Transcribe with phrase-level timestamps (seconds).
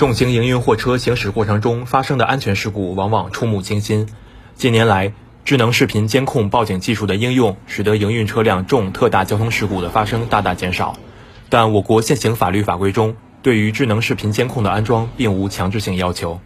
[0.00, 4.08] 重型营运货车行驶过程中发生的安全事故往往触目惊心。
[4.54, 5.12] 近年来，
[5.44, 10.96] 智能视频监控报警技术的应用，使得营运车辆重特大交通事故的发生大大减少。
[11.50, 16.40] 但我国现行法律法规中，对于智能视频监控的安装并无强制性要求。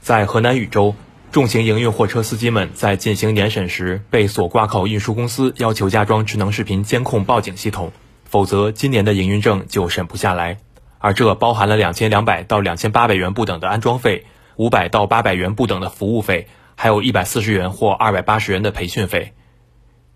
[0.00, 0.94] 在河南禹州，
[1.32, 7.90] 重型营运货车司机们在进行年审时，被所挂靠运输公司要求加装智能视频监控报警系统，
[8.24, 10.58] 否则今年的营运证就审不下来。
[11.04, 14.24] 而这包含了两千两百到两千八百元不等的安装费，
[14.56, 19.34] 五百到八百元不等的服务费，还有一百四十元或二百八十元的培训费。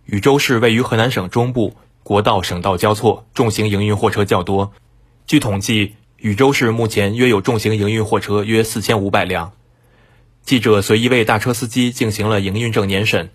[0.06, 4.72] 禹州市位于河南省中部，国道省道交错，重型营运货车较多。
[5.26, 9.52] 据统计，禹州市目前约有重型营运货车约四千五百辆。
[10.40, 13.28] 记者随一位大车司机进行了营运证年审，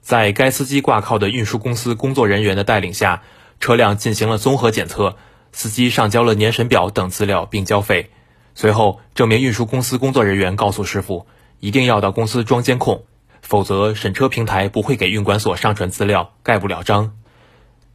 [0.00, 3.22] 在该司机挂靠的运输公司工作人员的带领下，
[3.60, 5.16] 车辆进行了综合检测。
[5.56, 8.10] 司机上交了年审表等资料并交费，
[8.54, 11.26] 随后这名运输公司工作人员告诉师傅，
[11.60, 13.04] 一定要到公司装监控，
[13.40, 17.12] 否则审车平台不会给运管所上传资料，盖不了章。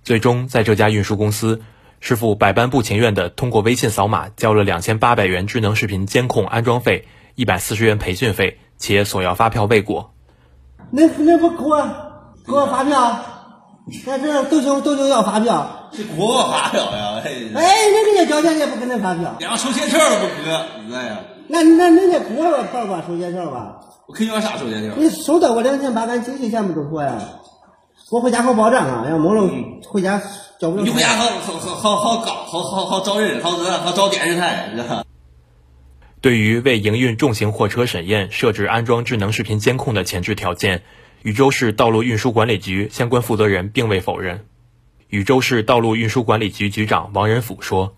[0.01, 1.61] 最终，在这家运输公司，
[1.99, 10.15] 师傅百般不情愿地通过微信扫码交了两千八百元智能视频监控安装费、一百四十元培训费，且索要发票未果。
[10.89, 11.87] 那那不给我
[12.43, 13.19] 给我发票？
[14.07, 15.77] 那这都行都行要发票。
[15.93, 17.10] 是给我发票呀！
[17.23, 20.51] 哎，那人家交钱也不给恁发票，连收钱条都不给，
[20.89, 21.19] 那呀？
[21.47, 23.79] 那那人家给我发过收钱条吧？
[24.07, 24.93] 我肯定要啥收钱条？
[24.95, 27.17] 你收到我两千八，俺经济钱不都说呀？
[28.09, 29.07] 我回家好报账啊！
[29.09, 29.49] 要没了
[29.87, 30.21] 回家
[30.59, 30.83] 交不了。
[30.83, 34.69] 你回家好好好好搞，好好好找人，好好找电视台。
[36.19, 40.83] 对于为营运重型货车审验设置安装智能视频监控的前置条件，
[41.23, 44.45] 禹州市道路运输管理局相关负责人并未否认。
[45.11, 47.93] 禹州市道路运输管理局局长王仁甫说：“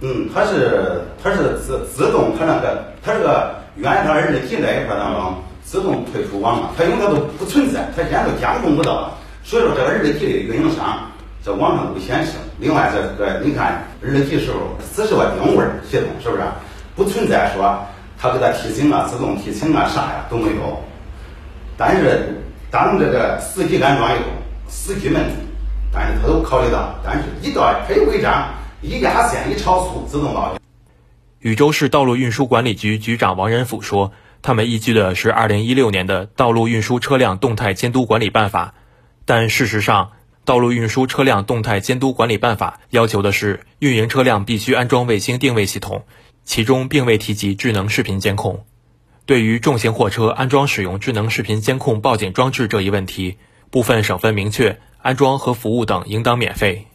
[0.00, 9.12] 嗯，他是他是自自动，他那个他这个原来它二体那一块当中自动退出网了，他因为它都不存在，他现在都监控不到，
[9.44, 11.06] 所以说这个二体的运营商
[11.42, 12.32] 在网上都不显示。
[12.58, 16.42] 另外这个你看二体时候只是个定位系统，是不是
[16.96, 17.78] 不存在说
[18.18, 20.82] 他给他提醒啊、自动提醒啊啥呀都没有。
[21.76, 22.40] 但是
[22.70, 24.24] 当这个实际安装以后，
[24.66, 25.20] 司机们。”
[25.94, 30.58] 但是他都考虑到，但是一到非违章，一压线一超速，自动报警。
[31.40, 38.74] 禹州市道路运输管理局局长王仁甫说：“他们依据的是二零一六年的《道路运输车辆动态监督管理办法》，
[39.26, 40.06] 但事实上，
[40.46, 46.04] 《道路运输车辆动态监督管理办法》要求的是运营车辆必须安装卫星定位系统，
[46.44, 48.64] 其中并未提及智能视频监控。
[49.26, 53.36] 对于重型货车安装使用智能视频监控报警装置这一问题，
[53.70, 56.86] 部分省份明确。”安装和服务等应当免费。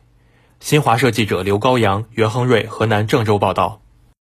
[0.59, 3.81] 新华社记者刘高阳、袁恒瑞，河南郑州报道。